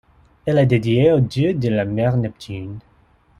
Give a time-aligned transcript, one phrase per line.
[0.47, 2.79] Elle est dédiée au dieu de la mer Neptune.